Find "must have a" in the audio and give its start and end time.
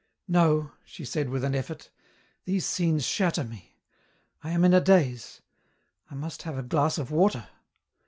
6.15-6.63